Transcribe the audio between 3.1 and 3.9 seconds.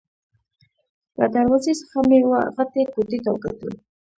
ته وکتل.